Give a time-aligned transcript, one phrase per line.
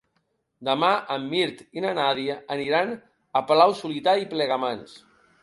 [0.69, 2.95] Demà en Mirt i na Nàdia aniran
[3.41, 4.99] a Palau-solità i Plegamans.